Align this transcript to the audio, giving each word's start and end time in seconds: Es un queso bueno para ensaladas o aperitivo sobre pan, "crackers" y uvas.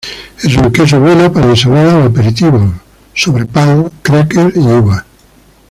Es 0.41 0.57
un 0.57 0.71
queso 0.73 0.99
bueno 0.99 1.31
para 1.31 1.45
ensaladas 1.51 1.93
o 1.93 2.05
aperitivo 2.07 2.73
sobre 3.13 3.45
pan, 3.45 3.87
"crackers" 4.01 4.55
y 4.55 4.59
uvas. 4.61 5.05